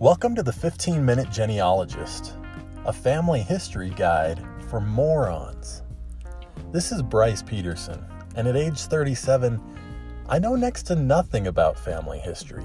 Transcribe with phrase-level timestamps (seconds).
[0.00, 2.32] Welcome to the 15 Minute Genealogist,
[2.86, 5.82] a family history guide for morons.
[6.72, 8.02] This is Bryce Peterson,
[8.34, 9.60] and at age 37,
[10.26, 12.64] I know next to nothing about family history.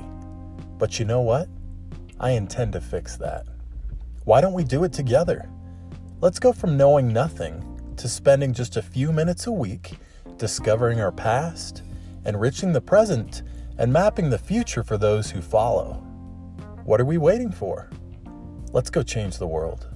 [0.77, 1.49] But you know what?
[2.21, 3.45] I intend to fix that.
[4.23, 5.49] Why don't we do it together?
[6.21, 9.97] Let's go from knowing nothing to spending just a few minutes a week
[10.37, 11.83] discovering our past,
[12.25, 13.43] enriching the present,
[13.77, 16.01] and mapping the future for those who follow.
[16.85, 17.89] What are we waiting for?
[18.71, 19.87] Let's go change the world.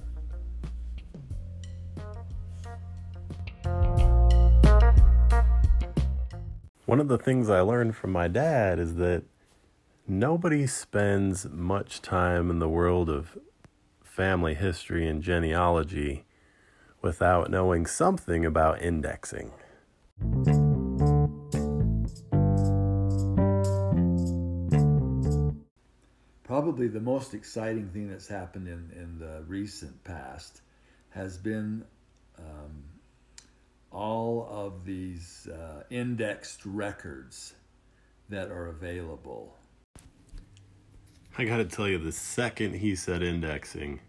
[6.86, 9.22] One of the things I learned from my dad is that
[10.08, 13.38] nobody spends much time in the world of
[14.02, 16.24] family history and genealogy
[17.02, 19.52] without knowing something about indexing.
[26.62, 30.60] Probably the most exciting thing that's happened in, in the recent past
[31.08, 31.86] has been
[32.38, 32.84] um,
[33.90, 37.54] all of these uh, indexed records
[38.28, 39.56] that are available.
[41.38, 44.00] I gotta tell you, the second he said indexing,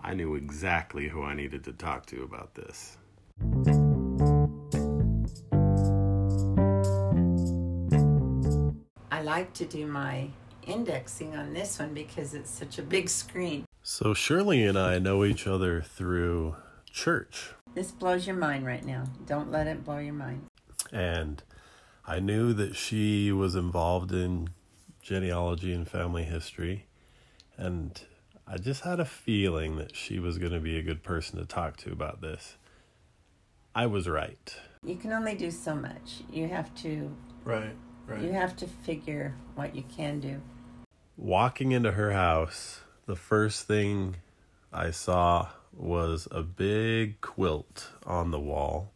[0.00, 2.96] I knew exactly who I needed to talk to about this.
[9.10, 10.28] I like to do my
[10.68, 13.64] indexing on this one because it's such a big screen.
[13.82, 16.56] So, Shirley and I know each other through
[16.90, 17.50] church.
[17.74, 19.04] This blows your mind right now.
[19.26, 20.46] Don't let it blow your mind.
[20.92, 21.42] And
[22.06, 24.50] I knew that she was involved in
[25.02, 26.86] genealogy and family history.
[27.56, 28.00] And
[28.46, 31.44] I just had a feeling that she was going to be a good person to
[31.44, 32.56] talk to about this.
[33.74, 34.54] I was right.
[34.84, 36.22] You can only do so much.
[36.32, 37.74] You have to Right,
[38.06, 38.22] right.
[38.22, 40.40] you have to figure what you can do.
[41.20, 44.18] Walking into her house, the first thing
[44.72, 48.92] I saw was a big quilt on the wall.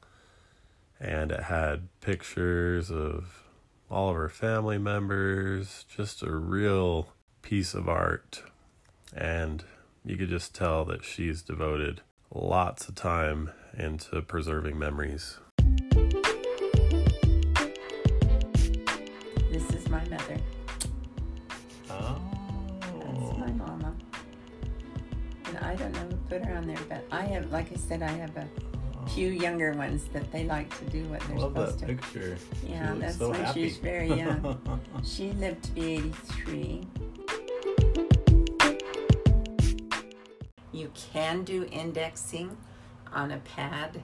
[1.00, 3.42] And it had pictures of
[3.90, 7.08] all of her family members, just a real
[7.42, 8.44] piece of art.
[9.12, 9.64] And
[10.04, 12.02] you could just tell that she's devoted
[12.32, 15.40] lots of time into preserving memories.
[25.72, 28.10] I don't know who put her on there, but I have, like I said, I
[28.10, 28.46] have a
[29.08, 31.94] few younger ones that they like to do what they're Love supposed that to.
[31.94, 32.36] picture.
[32.68, 33.62] Yeah, that's so when happy.
[33.68, 34.60] she's very young.
[35.02, 36.86] She lived to be 83.
[40.72, 42.54] You can do indexing
[43.10, 44.02] on a pad.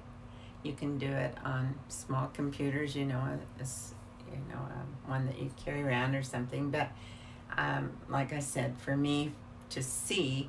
[0.63, 3.67] You can do it on small computers, you know, a, a
[4.33, 6.71] you know, um, one that you carry around or something.
[6.71, 6.89] But
[7.59, 9.33] um, like I said, for me
[9.69, 10.49] to see,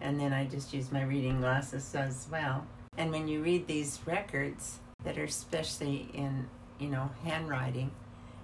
[0.00, 2.66] and then I just use my reading glasses as well.
[2.96, 6.48] And when you read these records that are especially in,
[6.78, 7.90] you know, handwriting,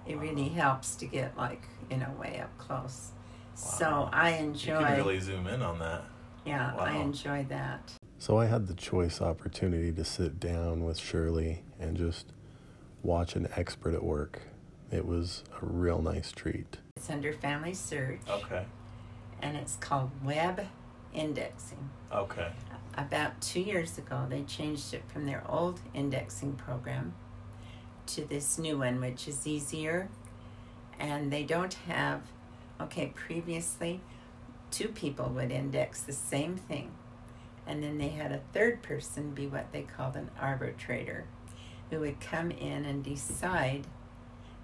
[0.07, 3.11] it really helps to get like, you know, way up close.
[3.55, 4.11] So Wow.
[4.13, 6.05] I You enjoy, can really zoom in on that.
[6.45, 7.93] yeah, I enjoy that.
[8.19, 12.27] So I had the choice opportunity to sit down with Shirley and just
[13.03, 14.41] watch an expert at work.
[14.91, 16.79] It was a real nice treat.
[16.97, 18.65] It's under Family Search, Okay.
[19.43, 20.67] and it's called Web
[21.15, 21.91] Indexing.
[22.13, 22.49] Okay.
[22.97, 27.15] About two years ago, they changed it from their old indexing program
[28.07, 30.09] to this new one, which is easier.
[30.99, 32.21] And they don't have,
[32.81, 34.01] okay, previously,
[34.71, 36.93] two people would index the same thing.
[37.67, 41.25] And then they had a third person be what they called an arbitrator,
[41.91, 43.87] who would come in and decide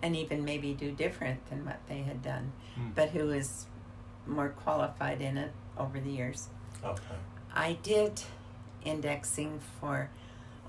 [0.03, 2.91] and even maybe do different than what they had done, Hmm.
[2.95, 3.67] but who was
[4.31, 6.49] more qualified in it over the years.
[6.85, 7.03] Okay.
[7.55, 8.23] I did
[8.85, 10.11] indexing for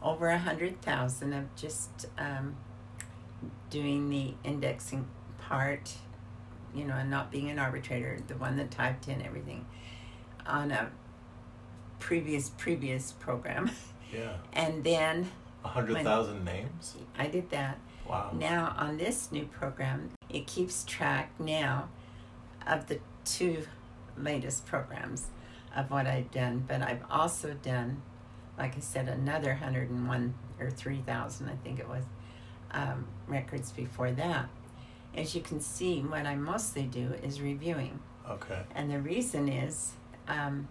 [0.04, 2.56] over a hundred thousand of just um,
[3.70, 5.08] doing the indexing
[5.40, 5.94] part,
[6.74, 9.66] you know, and not being an arbitrator, the one that typed in everything
[10.46, 10.90] on a
[12.00, 13.70] previous previous program,
[14.12, 14.38] Yeah.
[14.54, 15.30] and then
[15.64, 16.96] A hundred thousand names?
[17.18, 17.78] I did that.
[18.10, 18.32] Wow.
[18.34, 21.90] Now on this new program, it keeps track now
[22.66, 23.66] of the two
[24.18, 25.28] latest programs
[25.76, 28.02] of what I've done, but I've also done,
[28.58, 32.04] like I said, another hundred and one or three thousand, I think it was,
[32.72, 34.50] um, records before that.
[35.16, 38.00] As you can see, what I mostly do is reviewing.
[38.30, 38.62] Okay.
[38.76, 39.94] And the reason is,
[40.28, 40.68] um,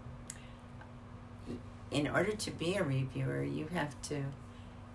[1.90, 4.22] in order to be a reviewer, you have to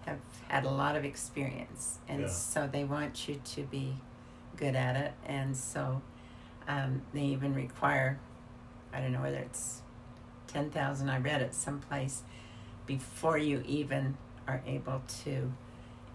[0.06, 2.28] have had a lot of experience, and Yeah.
[2.28, 3.98] so they want you to be
[4.56, 6.02] good at it, and so
[6.68, 8.20] um, they even require
[8.96, 9.82] I don't know whether it's
[10.48, 12.24] 10,000, I read it someplace,
[12.86, 14.18] before you even
[14.48, 15.52] are able to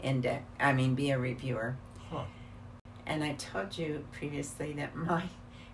[0.03, 1.77] index, I mean, be a reviewer.
[2.11, 2.25] Huh.
[3.07, 5.25] And I told you previously that my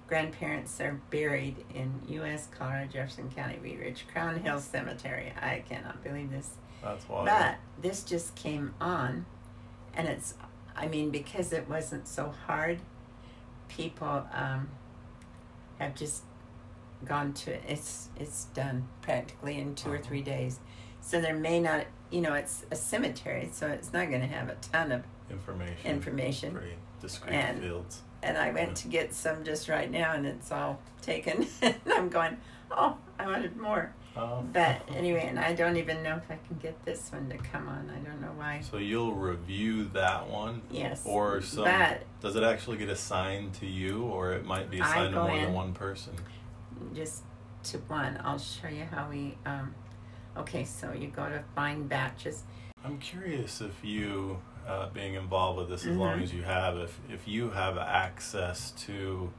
[0.09, 2.49] grandparents are buried in U.S.
[2.59, 5.33] Colorado Jefferson County, Wheat Ridge Crown Hill Cemetery.
[5.41, 6.51] I cannot believe this.
[6.83, 7.27] That's wild.
[7.27, 9.27] But this just came on,
[9.95, 10.35] and it's,
[10.75, 12.81] I mean, because it wasn't so hard,
[13.69, 14.69] people um,
[15.79, 16.23] have just
[17.05, 17.63] gone to it.
[17.69, 20.61] It's it's done practically in two or three days.
[21.01, 24.49] So there may not, you know, it's a cemetery, so it's not going to have
[24.49, 25.77] a ton of information.
[25.85, 26.53] information.
[26.53, 28.03] Pretty discrete And- fields.
[28.23, 31.47] And I went to get some just right now, and it's all taken.
[31.63, 32.39] and I'm going,
[32.73, 33.95] oh, I wanted more.
[34.17, 34.43] Oh.
[34.53, 37.69] But anyway, and I don't even know if I can get this one to come
[37.69, 37.91] on.
[37.91, 38.63] I don't know why.
[38.69, 41.03] So you'll review that one, Yes.
[41.05, 41.65] or some?
[41.65, 45.37] But does it actually get assigned to you, or it might be assigned to more
[45.39, 46.15] than one person?
[46.95, 47.23] just
[47.65, 49.37] to one, I'll show you how we.
[49.45, 49.75] Um,
[50.37, 52.45] okay, so you go to find batches.
[52.85, 56.23] I'm curious if you, uh, being involved with this as long Mhm.
[56.23, 59.33] as you have, if if you have access to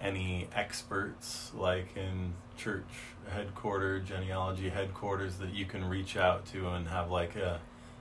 [0.00, 2.84] any experts like in church
[3.28, 7.60] headquarters, genealogy headquarters that you can reach out to and have like a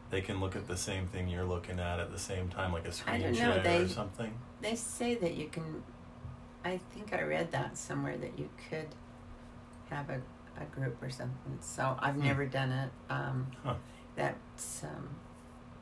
[0.09, 2.85] they can look at the same thing you're looking at at the same time, like
[2.85, 4.33] a I screen don't know, share or something.
[4.61, 5.83] They say that you can.
[6.63, 8.87] I think I read that somewhere that you could
[9.89, 10.21] have a,
[10.61, 11.57] a group or something.
[11.61, 12.23] So I've Hmm.
[12.23, 12.89] never done it.
[13.09, 13.75] Um, Huh.
[14.15, 15.09] That's um,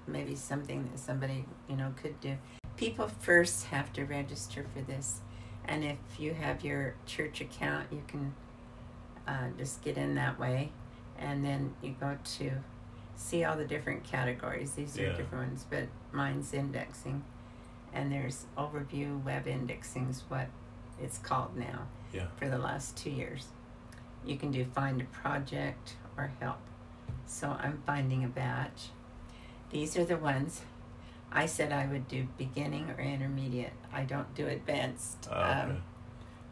[0.07, 2.35] maybe something that somebody you know could do.
[2.77, 5.21] People first have to register for this,
[5.67, 8.33] and if you have your church account, you can
[9.27, 10.71] uh, just get in that way,
[11.17, 12.51] and then you go to
[13.15, 14.71] see all the different categories.
[14.73, 17.23] These are different ones, but mine's indexing,
[17.93, 20.47] and there's overview web indexing's what
[21.01, 22.27] it's called now Yeah.
[22.37, 23.47] for the last two years.
[24.25, 26.59] You can do find a project or help.
[27.25, 28.89] So I'm finding a batch.
[29.71, 30.61] These are the ones
[31.31, 33.73] I said I would do beginning or intermediate.
[33.91, 35.27] I don't do advanced.
[35.31, 35.51] Oh, okay.
[35.51, 35.83] Um,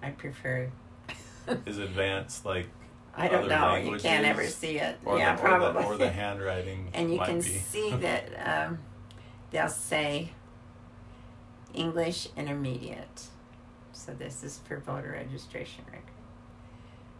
[0.02, 0.70] I prefer.
[1.66, 2.68] Is advanced like
[3.16, 3.76] I don't know.
[3.76, 4.98] You can't ever see it.
[5.06, 5.84] or yeah, the, probably.
[5.84, 7.42] or the or the handwriting and you can be.
[7.42, 8.80] see that um,
[9.52, 10.30] they'll say
[11.74, 13.28] English intermediate.
[13.92, 16.04] So this is for voter registration record.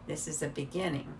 [0.06, 1.14] This is a beginning,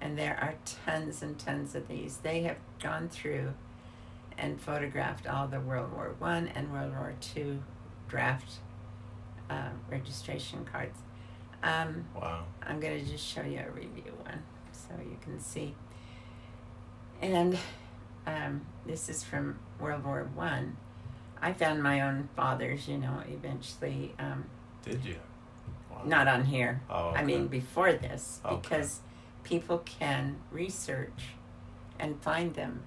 [0.00, 0.54] and there are
[0.84, 2.18] tons and tons of these.
[2.18, 3.54] They have gone through
[4.38, 7.62] and photographed all the World War One and World War Two
[8.08, 8.58] draft
[9.50, 10.98] uh, registration cards.
[11.62, 12.44] Um, wow.
[12.62, 14.42] I'm going to just show you a review one
[14.72, 15.74] so you can see.
[17.20, 17.58] And
[18.26, 20.76] um, this is from World War One.
[21.40, 21.52] I.
[21.52, 24.44] found my own fathers, you know, eventually, um,
[24.84, 25.16] Did you?
[25.90, 26.02] Wow.
[26.04, 26.80] not on here.
[26.90, 28.56] Oh, I mean, before this, Okay.
[28.60, 29.00] because
[29.42, 31.34] people can research
[31.98, 32.82] and find them.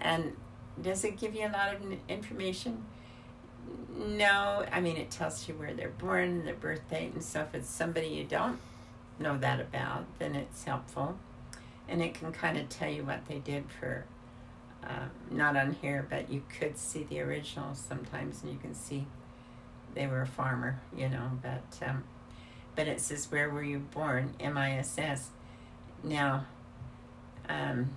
[0.00, 0.36] And
[0.82, 2.84] does it give you a lot of information?
[3.96, 7.54] No, I mean, it tells you where they're born, their birth date, and so if
[7.54, 8.58] it's somebody you don't
[9.18, 11.18] know that about, then it's helpful.
[11.88, 14.04] And it can kind of tell you what they did for,
[14.84, 19.06] um, not on here, but you could see the originals sometimes, and you can see
[19.94, 21.86] they were a farmer, you know, but.
[21.86, 22.04] Um,
[22.78, 25.00] but it says where were you born miss
[26.04, 26.46] now
[27.48, 27.90] um,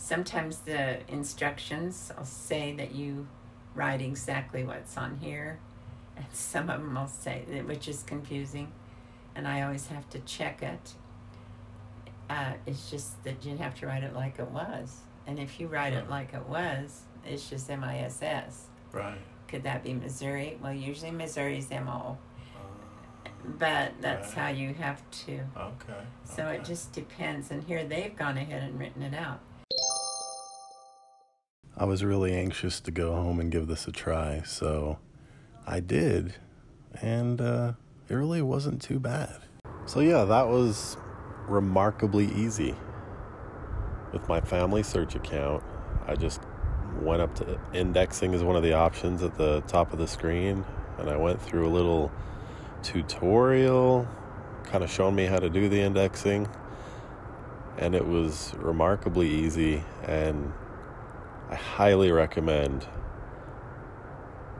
[0.00, 3.28] sometimes the instructions I'll say that you
[3.74, 5.60] write exactly what's on here
[6.16, 8.72] and some of them will say which is confusing
[9.36, 10.94] and i always have to check it
[12.30, 15.66] uh, it's just that you have to write it like it was and if you
[15.68, 18.20] write it like it was it's just miss
[18.92, 19.18] Right.
[19.48, 22.16] could that be missouri well usually missouri's mo
[22.56, 23.28] Uh,
[23.58, 24.38] but that's Right.
[24.38, 25.34] how you have to.
[25.56, 26.02] okay.
[26.24, 26.56] So okay.
[26.56, 27.50] it just depends.
[27.50, 29.40] And here they've gone ahead and written it out.
[31.80, 34.98] I was really anxious to go home and give this a try, so
[35.66, 36.34] I did,
[37.00, 37.72] and uh,
[38.06, 39.38] it really wasn't too bad.
[39.86, 40.98] So, yeah, that was
[41.48, 42.74] remarkably easy.
[44.12, 45.64] With my family search account,
[46.06, 46.42] I just
[47.00, 50.66] went up to indexing is one of the options at the top of the screen,
[50.98, 52.12] and I went through a little
[52.82, 54.06] tutorial
[54.64, 56.46] kind of showing me how to do the indexing,
[57.78, 60.52] and it was remarkably easy and
[61.50, 62.86] I highly recommend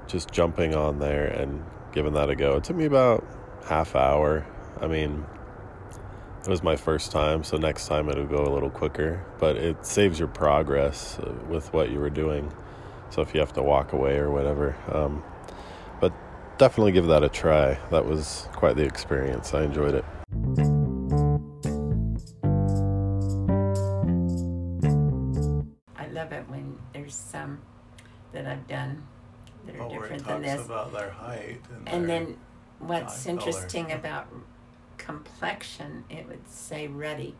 [0.08, 2.56] just jumping on there and giving that a go.
[2.56, 3.24] It took me about
[3.64, 4.44] half hour.
[4.80, 5.24] I mean,
[6.42, 9.86] it was my first time, so next time it'll go a little quicker, but it
[9.86, 12.52] saves your progress uh, with what you were doing.
[13.10, 15.22] So if you have to walk away or whatever, um,
[16.00, 16.12] but
[16.58, 17.78] definitely give that a try.
[17.90, 19.54] That was quite the experience.
[19.54, 20.04] I enjoyed it.
[28.50, 29.02] I've done
[29.66, 30.64] that are different than this.
[30.64, 32.36] about their height and, And their- then
[32.78, 33.38] what's eye color.
[33.38, 34.26] interesting about
[34.98, 37.34] complexion, it would say ruddy.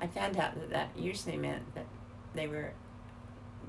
[0.00, 1.86] I found out that that usually meant that
[2.34, 2.72] they were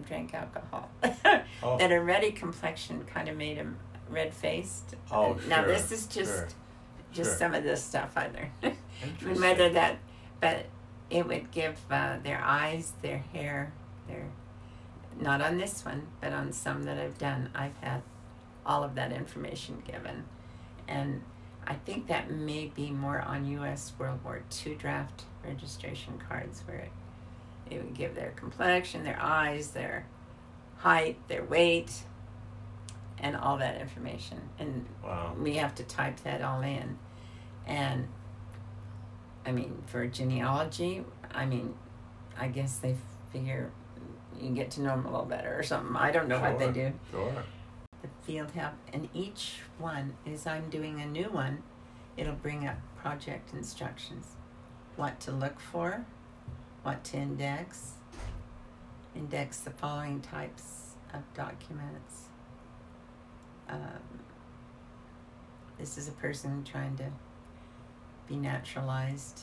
[0.08, 0.90] drank alcohol.
[1.64, 1.78] Oh.
[1.78, 3.78] That a ruddy complexion kind of made them
[4.10, 4.96] red faced.
[5.10, 6.48] Oh, Now sure, this is just sure,
[7.14, 7.38] just sure.
[7.40, 8.78] some of this stuff I learned.
[9.22, 9.98] and whether that,
[10.42, 10.66] but
[11.10, 13.72] it would give uh, their eyes, their hair,
[14.08, 14.28] their
[15.20, 18.02] not on this one, but on some that I've done, I've had
[18.66, 20.26] all of that information given,
[20.88, 21.22] and
[21.68, 23.94] I think that may be more on U.S.
[23.98, 26.92] World War II draft registration cards where it,
[27.72, 30.06] it would give their complexion, their eyes, their
[30.78, 31.92] height, their weight,
[33.18, 35.34] and all that information, and Wow.
[35.40, 36.98] we have to type that all in.
[37.66, 38.08] And
[39.46, 41.04] I mean, for genealogy,
[41.34, 41.76] I mean,
[42.38, 42.96] I guess they
[43.32, 43.72] figure
[44.40, 45.96] you get to know them a little better or something.
[45.96, 46.94] I don't know what they do.
[47.12, 47.44] Sure.
[48.02, 51.64] The field help, and each one, as I'm doing a new one,
[52.18, 54.36] it'll bring up project instructions
[54.96, 56.06] what to look for,
[56.84, 57.94] what to index,
[59.16, 62.26] index the following types of documents.
[63.68, 64.22] Um,
[65.80, 67.12] this is a person trying to
[68.28, 69.42] be naturalized.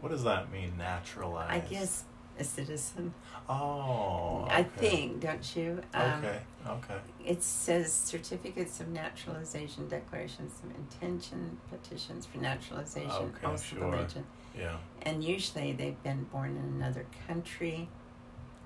[0.00, 1.50] What does that mean, naturalized?
[1.52, 2.04] I guess
[2.38, 3.12] a citizen.
[3.48, 4.46] Oh.
[4.48, 5.80] I think, don't you?
[5.94, 6.38] Um, Okay.
[6.66, 6.98] Okay.
[7.24, 13.84] It says certificates of naturalization, declarations of intention, petitions for naturalization, Okay, oaths sure.
[13.84, 14.26] allegiance.
[14.56, 14.76] Yeah.
[15.02, 17.88] And usually they've been born in another country,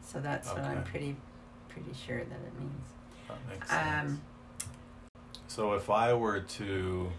[0.04, 1.16] so that's what I'm pretty,
[1.68, 2.86] pretty sure that it means.
[3.28, 4.10] That makes sense.
[4.12, 4.20] Um,
[5.46, 7.12] so if I were to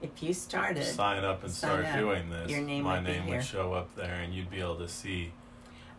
[0.00, 3.36] if you started, sign up and start up, doing this, name my would name here.
[3.36, 5.32] would show up there, and you'd be able to see.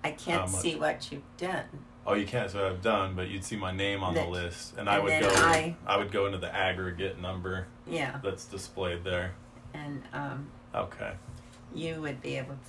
[0.04, 1.66] I can't see what you've done.
[2.06, 2.52] Oh, you can't.
[2.52, 5.04] So I've done, but you'd see my name on That- the list, and I and
[5.06, 5.30] would go.
[5.30, 9.34] I- I would go into the aggregate number Yeah, that's displayed there.
[9.74, 11.14] and um, Okay.
[11.74, 12.60] you would be able to.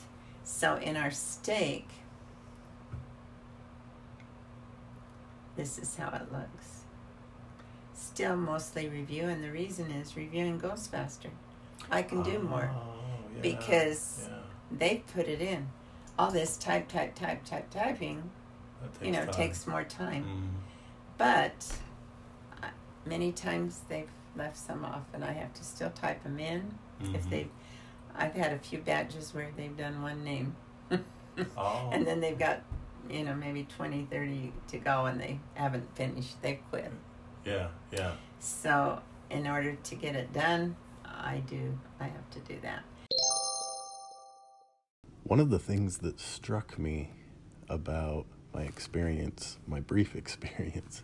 [0.45, 1.89] So in our stake,
[5.57, 6.83] this is how it looks.
[7.95, 11.31] Still mostly review, and the reason is reviewing goes faster.
[11.91, 12.95] I can do more Oh,
[13.35, 14.39] yeah, because yeah,
[14.71, 15.69] they put it in.
[16.19, 18.31] All this type, type, type, type, typing,
[19.03, 19.35] you know, time.
[19.35, 20.25] takes more time.
[20.25, 20.69] Mm.
[21.19, 21.67] But
[22.63, 22.67] uh,
[23.05, 26.79] many times they've left some off, and I have to still type them in.
[27.01, 27.31] If Mhm.
[27.31, 27.49] they,
[28.17, 30.55] I've had a few batches where they've done one name,
[31.57, 31.91] Oh.
[31.93, 32.61] and then they've got,
[33.11, 36.41] you know, maybe 20, 30 to go, and they haven't finished.
[36.43, 36.93] They quit.
[37.45, 37.69] Yeah.
[37.91, 38.13] Yeah.
[38.39, 41.77] So in order to get it done, I do.
[42.01, 42.85] I have to do that.
[45.27, 47.09] One of the things that struck me
[47.71, 51.03] about my experience, my brief experience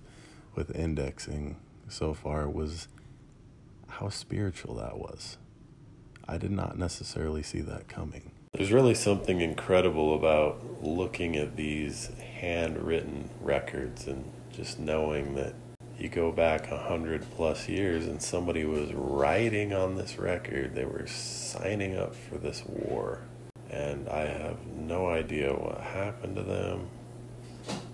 [0.54, 1.56] with indexing
[1.88, 2.88] so far, was
[3.88, 5.38] how spiritual that was.
[6.28, 8.32] I did not necessarily see that coming.
[8.52, 12.10] There's really something incredible about looking at these
[12.40, 15.54] handwritten records and just knowing that
[15.98, 20.84] you go back a hundred plus years and somebody was writing on this record, they
[20.84, 23.22] were signing up for this war.
[23.70, 26.88] And I have no idea what happened to them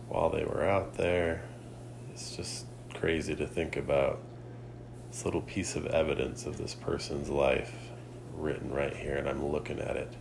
[0.09, 1.43] while they were out there.
[2.11, 4.21] It's just crazy to think about
[5.11, 7.75] this little piece of evidence of this person's life
[8.35, 10.13] written right here, and I'm looking at it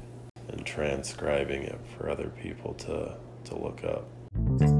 [0.50, 4.75] and transcribing it for other people to, to look up.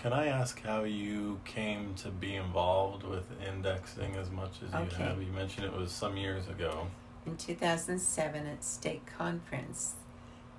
[0.00, 4.78] Can I ask how you came to be involved with indexing as much as you
[4.78, 5.02] Okay.
[5.02, 5.22] have?
[5.22, 6.86] You mentioned it was some years ago.
[7.26, 9.96] In 2007, at stake conference,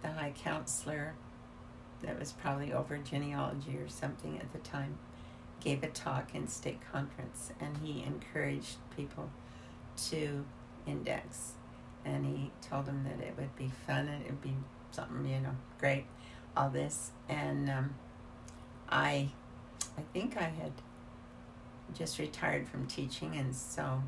[0.03, 1.15] the high counselor,
[2.03, 4.99] that was probably over genealogy or something at the time,
[5.59, 9.31] gave a talk in stake conference, and he encouraged people
[10.09, 10.45] to
[10.85, 11.53] index,
[12.05, 14.53] and he told them that it would be fun and it would be
[14.91, 16.05] something you know great,
[16.55, 17.95] all this, and um,
[18.91, 19.29] I,
[19.97, 20.73] I think I had
[21.93, 24.01] just retired from teaching, and so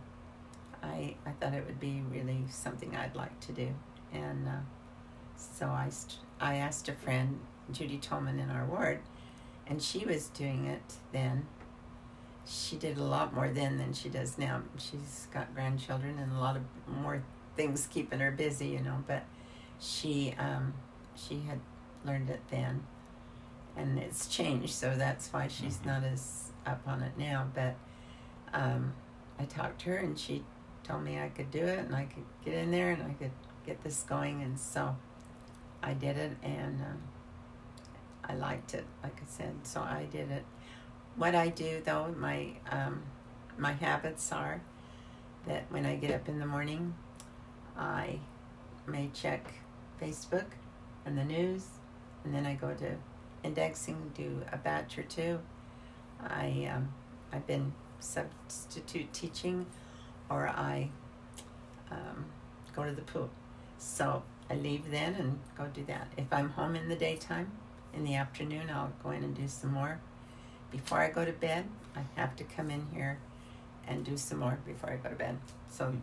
[0.81, 3.69] I, I thought it would be really something I'd like to do.
[4.11, 4.51] And uh,
[5.35, 7.39] so I, st- I asked a friend,
[7.71, 8.99] Judy Tolman in our ward,
[9.67, 11.47] and she was doing it then.
[12.45, 14.61] She did a lot more then than she does now.
[14.77, 17.23] She's got grandchildren and a lot of more
[17.55, 19.01] things keeping her busy, you know.
[19.07, 19.23] But
[19.79, 20.73] she um,
[21.15, 21.59] she had
[22.05, 22.83] learned it then,
[23.75, 25.85] and it's changed, so that's why she's Mhm.
[25.85, 27.47] not as up on it now.
[27.53, 27.75] But
[28.53, 28.93] um,
[29.39, 30.43] I talked to her, and she
[30.83, 33.31] told me I could do it and I could get in there and I could
[33.65, 34.43] get this going.
[34.43, 34.95] And so
[35.81, 37.01] I did it and um,
[38.23, 40.43] I liked it, like I said, so I did it.
[41.15, 43.01] What I do though, my um,
[43.57, 44.61] my habits are
[45.47, 46.95] that when I get up in the morning,
[47.77, 48.19] I
[48.87, 49.45] may check
[50.01, 50.45] Facebook
[51.05, 51.65] and the news,
[52.23, 52.95] and then I go to
[53.43, 55.39] indexing, do a batch or two.
[56.21, 56.89] I um,
[57.31, 59.65] I've been substitute teaching,
[60.29, 60.89] or I
[61.91, 62.25] um,
[62.75, 63.29] go to the pool.
[63.77, 66.07] So I leave then and go do that.
[66.17, 67.51] If I'm home in the daytime,
[67.93, 69.99] in the afternoon, I'll go in and do some more.
[70.71, 73.19] Before I go to bed, I have to come in here
[73.87, 75.37] and do some more before I go to bed.
[75.69, 75.93] So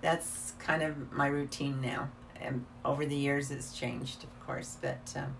[0.00, 2.10] that's kind of my routine now.
[2.40, 5.34] And over the years, it's changed, of course, but um,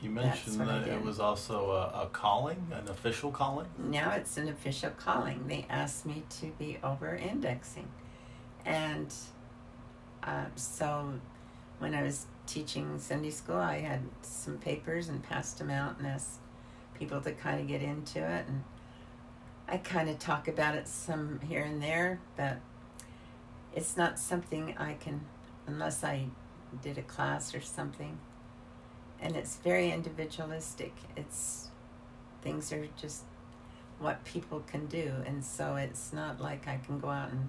[0.00, 3.66] You mentioned that it was also a, a calling, an official calling.
[3.78, 5.46] now it's an official calling.
[5.48, 7.88] They asked me to be over indexing.
[8.66, 9.12] And
[10.22, 11.14] uh, so
[11.78, 16.06] when I was teaching Sunday school, I had some papers and passed them out and
[16.06, 16.40] asked
[16.98, 18.46] people to kind of get into it.
[18.46, 18.64] And
[19.68, 22.58] I kind of talk about it some here and there, but
[23.74, 25.22] it's not something I can,
[25.66, 26.26] unless I
[26.82, 28.18] did a class or something.
[29.24, 30.94] And it's very individualistic.
[31.16, 31.68] It's
[32.42, 33.22] things are just
[33.98, 37.48] what people can do and so it's not like i can go out and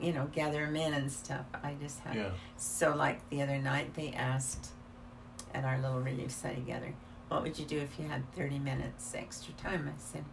[0.00, 2.30] you know gather them in and stuff i just have Yeah.
[2.56, 4.68] so like the other night they asked
[5.52, 6.96] at our little relief society gathering
[7.28, 10.24] what would you do if you had 30 minutes extra time i said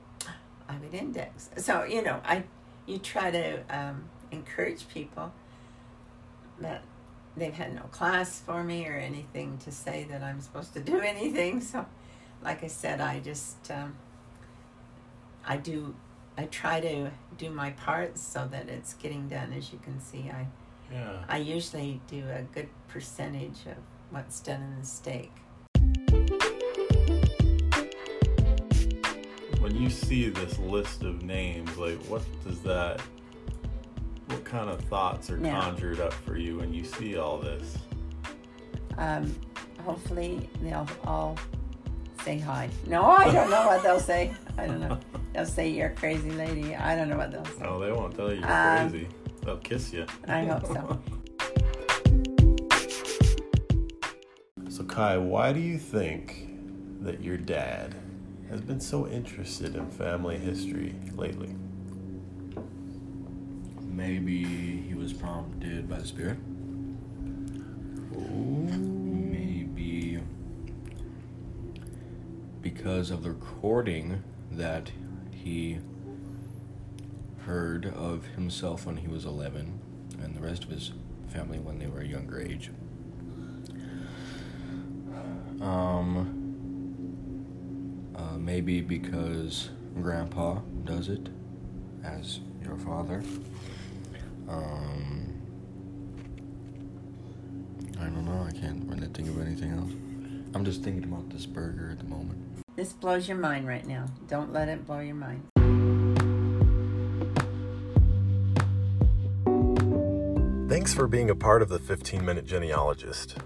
[0.69, 2.43] i would index so you know i
[2.85, 5.33] you try to um, encourage people
[6.61, 6.81] but
[7.35, 10.99] they've had no class for me or anything to say that i'm supposed to do
[11.13, 11.85] anything so
[12.43, 13.95] like I said, I just um,
[15.45, 15.95] I do
[16.37, 19.53] I try to do my part so that it's getting done.
[19.53, 20.47] As you can see, I
[20.91, 21.23] Yeah.
[21.27, 23.77] I usually do a good percentage of
[24.09, 25.31] what's done in the stake.
[29.59, 33.01] When you see this list of names, like what does that,
[34.53, 35.59] kind of thoughts are Yeah.
[35.59, 37.75] conjured up for you when you see all this?
[38.99, 39.35] Um,
[39.83, 41.35] hopefully, they'll all
[42.23, 42.69] say hi.
[42.85, 44.31] No, I don't know what they'll say.
[44.59, 44.99] I don't know.
[45.33, 46.75] They'll say you're a crazy lady.
[46.75, 47.63] I don't know what they'll say.
[47.63, 49.07] No, they won't tell you you're Um, crazy.
[49.43, 50.05] They'll kiss you.
[50.27, 50.99] I hope so.
[54.69, 56.49] So, Kai, why do you think
[57.01, 57.95] that your dad
[58.51, 61.55] has been so interested in family history lately?
[64.05, 66.37] Maybe he was prompted by the Spirit.
[69.31, 70.19] Maybe
[72.61, 74.91] because of the recording that
[75.31, 75.79] he
[77.45, 79.79] heard of himself when he was 11
[80.21, 80.91] and the rest of his
[81.29, 82.71] family when they were a younger age.
[85.61, 86.41] Um,
[88.17, 89.69] uh, maybe because
[90.01, 91.29] Grandpa does it
[92.03, 93.23] as your father.
[94.47, 95.41] Um,
[97.99, 98.47] I don't know.
[98.47, 99.91] I can't really think of anything else.
[100.55, 102.39] I'm just thinking about this burger at the moment.
[102.75, 104.05] This blows your mind right now.
[104.27, 105.43] Don't let it blow your mind.
[110.69, 113.37] Thanks for being a part of the 15 Minute Genealogist.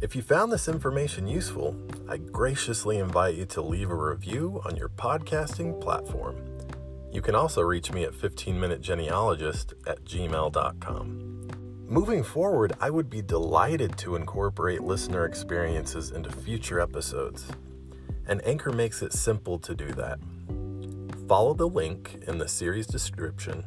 [0.00, 1.76] If you found this information useful,
[2.08, 6.36] I graciously invite you to leave a review on your podcasting platform.
[7.16, 11.48] You can also reach me at 15minutegenealogist at gmail.com.
[11.88, 17.46] Moving forward, I would be delighted to incorporate listener experiences into future episodes,
[18.28, 20.18] and Anchor makes it simple to do that.
[21.26, 23.64] Follow the link in the series description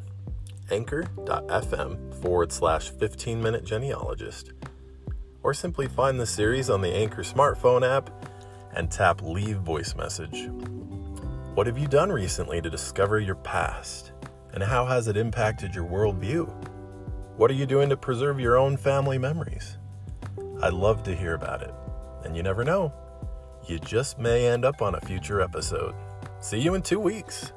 [0.69, 4.51] anchor.fm forward slash 15 minute genealogist,
[5.41, 8.11] or simply find the series on the Anchor smartphone app
[8.75, 10.51] and tap leave voice message.
[11.59, 14.13] What have you done recently to discover your past,
[14.53, 16.47] and how has it impacted your worldview?
[17.35, 19.77] What are you doing to preserve your own family memories?
[20.61, 21.73] I'd love to hear about it,
[22.23, 22.93] and you never know,
[23.67, 25.95] you just may end up on a future episode.
[26.39, 27.51] See you in two weeks.